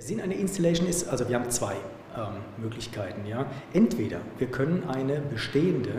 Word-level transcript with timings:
Der 0.00 0.06
Sinn 0.06 0.22
einer 0.22 0.34
Installation 0.34 0.88
ist, 0.88 1.10
also 1.10 1.28
wir 1.28 1.38
haben 1.38 1.50
zwei 1.50 1.74
ähm, 2.16 2.32
Möglichkeiten. 2.56 3.26
Ja. 3.26 3.44
Entweder 3.74 4.16
wir 4.38 4.46
können 4.46 4.82
eine 4.88 5.20
bestehende 5.20 5.90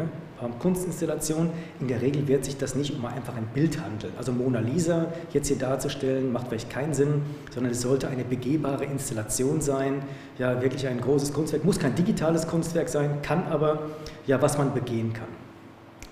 ähm, 0.41 0.57
Kunstinstallation, 0.57 1.51
in 1.79 1.87
der 1.87 2.01
Regel 2.01 2.27
wird 2.27 2.43
sich 2.43 2.57
das 2.57 2.73
nicht 2.73 2.95
um 2.95 3.05
einfach 3.05 3.35
ein 3.35 3.45
Bild 3.53 3.79
handeln. 3.79 4.11
Also 4.17 4.31
Mona 4.31 4.59
Lisa 4.59 5.13
jetzt 5.33 5.49
hier 5.49 5.59
darzustellen, 5.59 6.31
macht 6.31 6.47
vielleicht 6.47 6.71
keinen 6.71 6.95
Sinn, 6.95 7.21
sondern 7.53 7.73
es 7.73 7.81
sollte 7.81 8.07
eine 8.07 8.23
begehbare 8.23 8.85
Installation 8.85 9.61
sein, 9.61 10.01
ja 10.39 10.59
wirklich 10.63 10.87
ein 10.87 10.99
großes 10.99 11.31
Kunstwerk, 11.31 11.63
muss 11.63 11.77
kein 11.77 11.93
digitales 11.93 12.47
Kunstwerk 12.47 12.89
sein, 12.89 13.21
kann 13.21 13.43
aber 13.51 13.81
ja 14.25 14.41
was 14.41 14.57
man 14.57 14.73
begehen 14.73 15.13
kann. 15.13 15.27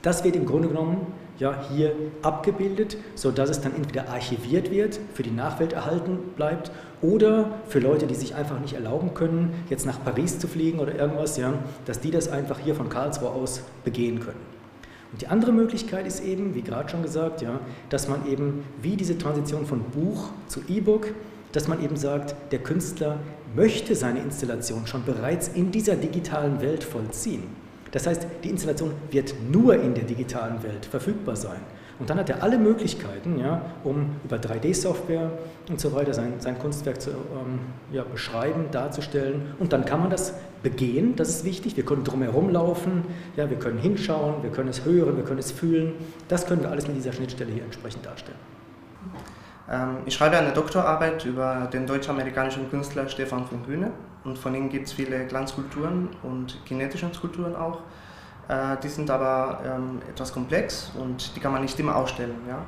Das 0.01 0.23
wird 0.23 0.35
im 0.35 0.45
Grunde 0.45 0.69
genommen 0.69 1.07
ja, 1.39 1.63
hier 1.69 1.93
abgebildet, 2.21 2.97
sodass 3.15 3.49
es 3.49 3.61
dann 3.61 3.75
entweder 3.75 4.09
archiviert 4.09 4.71
wird, 4.71 4.99
für 5.13 5.23
die 5.23 5.31
Nachwelt 5.31 5.73
erhalten 5.73 6.19
bleibt 6.35 6.71
oder 7.01 7.51
für 7.67 7.79
Leute, 7.79 8.07
die 8.07 8.15
sich 8.15 8.35
einfach 8.35 8.59
nicht 8.59 8.73
erlauben 8.73 9.13
können, 9.13 9.53
jetzt 9.69 9.85
nach 9.85 10.03
Paris 10.03 10.39
zu 10.39 10.47
fliegen 10.47 10.79
oder 10.79 10.95
irgendwas, 10.95 11.37
ja, 11.37 11.53
dass 11.85 11.99
die 11.99 12.11
das 12.11 12.29
einfach 12.29 12.59
hier 12.59 12.75
von 12.75 12.89
Karlsruhe 12.89 13.29
aus 13.29 13.61
begehen 13.83 14.19
können. 14.19 14.59
Und 15.11 15.21
die 15.21 15.27
andere 15.27 15.51
Möglichkeit 15.51 16.05
ist 16.05 16.23
eben, 16.23 16.53
wie 16.55 16.61
gerade 16.61 16.89
schon 16.89 17.01
gesagt, 17.01 17.41
ja, 17.41 17.59
dass 17.89 18.07
man 18.07 18.27
eben 18.27 18.63
wie 18.81 18.95
diese 18.95 19.17
Transition 19.17 19.65
von 19.65 19.81
Buch 19.81 20.29
zu 20.47 20.61
E-Book, 20.67 21.07
dass 21.51 21.67
man 21.67 21.83
eben 21.83 21.95
sagt, 21.97 22.35
der 22.51 22.59
Künstler 22.59 23.17
möchte 23.55 23.95
seine 23.95 24.19
Installation 24.19 24.85
schon 24.85 25.03
bereits 25.03 25.47
in 25.47 25.71
dieser 25.71 25.95
digitalen 25.95 26.61
Welt 26.61 26.83
vollziehen. 26.83 27.43
Das 27.91 28.07
heißt, 28.07 28.25
die 28.43 28.49
Installation 28.49 28.91
wird 29.11 29.33
nur 29.51 29.75
in 29.75 29.93
der 29.93 30.03
digitalen 30.03 30.61
Welt 30.63 30.85
verfügbar 30.85 31.35
sein. 31.35 31.59
Und 31.99 32.09
dann 32.09 32.17
hat 32.17 32.29
er 32.29 32.41
alle 32.41 32.57
Möglichkeiten, 32.57 33.39
ja, 33.39 33.61
um 33.83 34.15
über 34.23 34.37
3D-Software 34.37 35.31
und 35.69 35.81
so 35.81 35.93
weiter 35.93 36.13
sein, 36.13 36.33
sein 36.39 36.57
Kunstwerk 36.57 37.01
zu 37.01 37.09
ähm, 37.09 37.59
ja, 37.91 38.03
beschreiben, 38.03 38.67
darzustellen. 38.71 39.41
Und 39.59 39.73
dann 39.73 39.83
kann 39.83 39.99
man 39.99 40.09
das 40.09 40.33
begehen, 40.63 41.17
das 41.17 41.29
ist 41.29 41.43
wichtig. 41.43 41.75
Wir 41.75 41.83
können 41.83 42.05
drumherum 42.05 42.49
laufen, 42.49 43.03
ja, 43.35 43.49
wir 43.49 43.57
können 43.57 43.79
hinschauen, 43.79 44.43
wir 44.43 44.49
können 44.49 44.69
es 44.69 44.85
hören, 44.85 45.17
wir 45.17 45.25
können 45.25 45.39
es 45.39 45.51
fühlen. 45.51 45.93
Das 46.29 46.45
können 46.47 46.61
wir 46.61 46.71
alles 46.71 46.87
mit 46.87 46.95
dieser 46.95 47.11
Schnittstelle 47.11 47.51
hier 47.51 47.63
entsprechend 47.63 48.05
darstellen. 48.05 48.39
Ähm, 49.69 49.97
ich 50.05 50.15
schreibe 50.15 50.37
eine 50.37 50.51
Doktorarbeit 50.51 51.25
über 51.25 51.69
den 51.71 51.85
deutsch-amerikanischen 51.85 52.69
Künstler 52.69 53.07
Stefan 53.07 53.45
von 53.45 53.65
Kühne 53.65 53.91
und 54.23 54.37
von 54.37 54.55
ihm 54.55 54.69
gibt 54.69 54.87
es 54.87 54.93
viele 54.93 55.25
Glanzskulpturen 55.25 56.09
und 56.23 56.65
kinetische 56.65 57.09
Skulpturen 57.13 57.55
auch. 57.55 57.81
Äh, 58.47 58.77
die 58.81 58.89
sind 58.89 59.09
aber 59.11 59.61
ähm, 59.65 60.01
etwas 60.09 60.33
komplex 60.33 60.91
und 60.99 61.35
die 61.35 61.39
kann 61.39 61.51
man 61.51 61.61
nicht 61.61 61.79
immer 61.79 61.95
ausstellen. 61.95 62.35
Ja? 62.47 62.59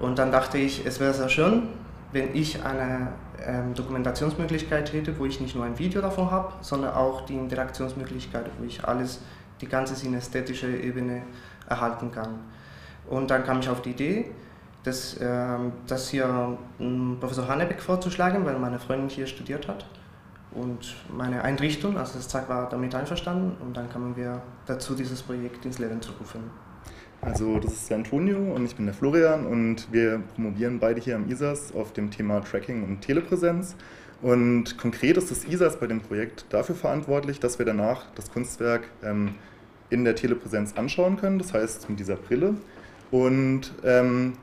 Und 0.00 0.18
dann 0.18 0.32
dachte 0.32 0.58
ich, 0.58 0.84
es 0.84 0.98
wäre 0.98 1.14
sehr 1.14 1.28
schön, 1.28 1.68
wenn 2.12 2.34
ich 2.34 2.64
eine 2.64 3.12
ähm, 3.44 3.74
Dokumentationsmöglichkeit 3.74 4.92
hätte, 4.92 5.18
wo 5.18 5.24
ich 5.24 5.40
nicht 5.40 5.54
nur 5.54 5.64
ein 5.64 5.78
Video 5.78 6.00
davon 6.00 6.30
habe, 6.30 6.52
sondern 6.62 6.94
auch 6.94 7.22
die 7.26 7.34
Interaktionsmöglichkeit, 7.34 8.46
wo 8.58 8.64
ich 8.64 8.84
alles, 8.84 9.20
die 9.60 9.68
ganze 9.68 9.94
synästhetische 9.94 10.68
Ebene 10.68 11.22
erhalten 11.68 12.10
kann. 12.12 12.38
Und 13.08 13.30
dann 13.30 13.44
kam 13.44 13.60
ich 13.60 13.68
auf 13.68 13.82
die 13.82 13.90
Idee, 13.90 14.30
das, 14.88 15.14
äh, 15.18 15.58
das 15.86 16.08
hier 16.08 16.58
ähm, 16.80 17.16
Professor 17.20 17.46
Hannebeck 17.46 17.80
vorzuschlagen, 17.80 18.44
weil 18.44 18.58
meine 18.58 18.78
Freundin 18.78 19.08
hier 19.08 19.26
studiert 19.26 19.68
hat. 19.68 19.86
Und 20.52 20.96
meine 21.14 21.42
Einrichtung, 21.42 21.98
also 21.98 22.14
das 22.14 22.28
ZAG 22.28 22.48
war 22.48 22.68
damit 22.68 22.94
einverstanden 22.94 23.56
und 23.62 23.76
dann 23.76 23.90
kamen 23.90 24.16
wir 24.16 24.42
dazu, 24.66 24.94
dieses 24.94 25.22
Projekt 25.22 25.64
ins 25.66 25.78
Leben 25.78 26.00
zu 26.00 26.12
rufen. 26.18 26.50
Also 27.20 27.58
das 27.58 27.72
ist 27.74 27.90
der 27.90 27.98
Antonio 27.98 28.38
und 28.54 28.64
ich 28.64 28.76
bin 28.76 28.86
der 28.86 28.94
Florian 28.94 29.46
und 29.46 29.92
wir 29.92 30.22
promovieren 30.34 30.78
beide 30.78 31.00
hier 31.00 31.16
am 31.16 31.28
ISAS 31.28 31.74
auf 31.74 31.92
dem 31.92 32.10
Thema 32.10 32.40
Tracking 32.40 32.84
und 32.84 33.00
Telepräsenz. 33.02 33.76
Und 34.22 34.78
konkret 34.78 35.16
ist 35.16 35.30
das 35.30 35.44
ISAS 35.44 35.78
bei 35.78 35.86
dem 35.86 36.00
Projekt 36.00 36.46
dafür 36.50 36.74
verantwortlich, 36.74 37.40
dass 37.40 37.58
wir 37.58 37.66
danach 37.66 38.06
das 38.14 38.32
Kunstwerk 38.32 38.88
ähm, 39.02 39.34
in 39.90 40.04
der 40.04 40.14
Telepräsenz 40.14 40.74
anschauen 40.76 41.16
können, 41.18 41.38
das 41.38 41.52
heißt 41.52 41.90
mit 41.90 42.00
dieser 42.00 42.16
Brille. 42.16 42.54
Und 43.10 43.72
ähm, 43.84 44.34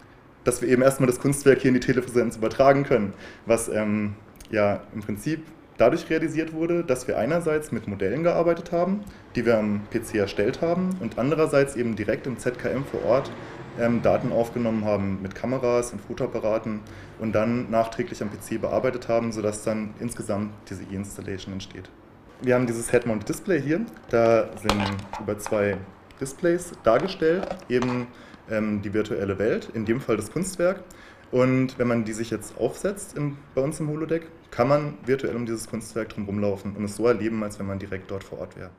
dass 0.46 0.62
wir 0.62 0.70
eben 0.70 0.82
erstmal 0.82 1.08
das 1.08 1.20
Kunstwerk 1.20 1.60
hier 1.60 1.70
in 1.70 1.74
die 1.74 1.82
Telepräsenz 1.82 2.38
übertragen 2.38 2.84
können, 2.84 3.14
was 3.46 3.68
ähm, 3.68 4.14
ja 4.50 4.82
im 4.94 5.02
Prinzip 5.02 5.42
dadurch 5.78 6.10
realisiert 6.10 6.54
wurde, 6.54 6.84
dass 6.84 7.08
wir 7.08 7.18
einerseits 7.18 7.74
mit 7.74 7.88
Modellen 7.88 8.24
gearbeitet 8.24 8.72
haben, 8.72 9.02
die 9.36 9.46
wir 9.46 9.58
am 9.58 9.82
PC 9.92 10.16
erstellt 10.16 10.62
haben 10.62 10.92
und 11.02 11.18
andererseits 11.18 11.76
eben 11.76 11.96
direkt 11.98 12.28
im 12.28 12.38
ZKM 12.38 12.86
vor 12.90 13.04
Ort 13.04 13.32
ähm, 13.80 14.02
Daten 14.02 14.32
aufgenommen 14.32 14.86
haben 14.86 15.22
mit 15.22 15.36
Kameras 15.36 15.92
und 15.92 16.00
Fotoapparaten 16.00 16.80
und 17.20 17.34
dann 17.34 17.70
nachträglich 17.70 18.22
am 18.22 18.30
PC 18.30 18.62
bearbeitet 18.62 19.10
haben, 19.10 19.32
sodass 19.32 19.64
dann 19.64 19.94
insgesamt 20.00 20.54
diese 20.70 20.84
E-Installation 20.84 21.54
entsteht. 21.54 21.90
Wir 22.42 22.56
haben 22.56 22.68
dieses 22.68 22.92
Head-Mount 22.92 23.28
Display 23.28 23.62
hier, 23.62 23.82
da 24.10 24.50
sind 24.62 24.82
über 25.22 25.38
zwei 25.38 25.78
Displays 26.20 26.72
dargestellt, 26.84 27.48
eben 27.70 28.08
ähm, 28.50 28.82
die 28.82 28.94
virtuelle 28.94 29.40
Welt, 29.40 29.70
in 29.74 29.86
dem 29.86 30.02
Fall 30.02 30.18
das 30.18 30.32
Kunstwerk. 30.32 30.84
Und 31.32 31.78
wenn 31.80 31.88
man 31.88 32.06
die 32.06 32.14
sich 32.14 32.30
jetzt 32.30 32.58
aufsetzt 32.58 33.18
im, 33.18 33.38
bei 33.56 33.62
uns 33.62 33.80
im 33.80 33.90
Holodeck, 33.90 34.28
kann 34.52 34.68
man 34.68 34.94
virtuell 35.06 35.36
um 35.36 35.46
dieses 35.46 35.68
Kunstwerk 35.68 36.10
drum 36.10 36.26
rumlaufen 36.26 36.76
und 36.76 36.86
es 36.86 36.96
so 36.96 37.08
erleben, 37.08 37.44
als 37.44 37.60
wenn 37.60 37.66
man 37.66 37.80
direkt 37.80 38.10
dort 38.12 38.24
vor 38.24 38.40
Ort 38.40 38.56
wäre. 38.56 38.70